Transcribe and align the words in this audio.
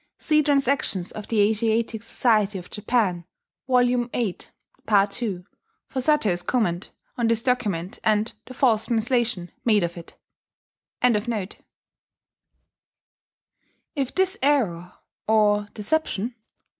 See 0.17 0.41
Transactions 0.41 1.11
of 1.11 1.27
the 1.27 1.41
Asiatic 1.41 2.01
Society 2.01 2.57
of 2.57 2.71
Japan 2.71 3.23
(Vol. 3.67 3.85
VIII, 4.13 4.37
Part 4.87 5.21
II) 5.21 5.43
for 5.89 5.99
Satow's 6.01 6.41
comment 6.41 6.89
on 7.19 7.27
this 7.27 7.43
document 7.43 7.99
and 8.03 8.33
the 8.47 8.55
false 8.55 8.87
translation 8.87 9.51
made 9.63 9.83
of 9.83 9.95
it.] 9.97 10.17
If 13.93 14.15
this 14.15 14.39
error 14.41 14.91
[or 15.27 15.67
deception? 15.75 16.33